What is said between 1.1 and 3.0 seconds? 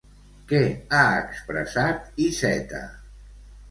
expressat Iceta?